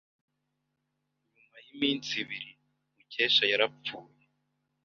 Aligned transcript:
Nyuma 1.35 1.57
y'iminsi 1.65 2.11
ibiri, 2.23 2.51
Mukesha 2.95 3.43
yarapfuye. 3.51 4.23